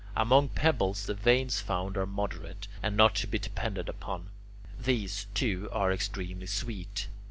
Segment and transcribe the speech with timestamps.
[0.15, 4.31] Among pebbles the veins found are moderate, and not to be depended upon.
[4.79, 7.07] These, too, are extremely sweet.